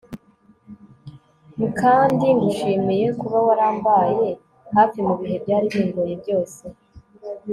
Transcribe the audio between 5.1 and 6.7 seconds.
bihe byari bingoye byose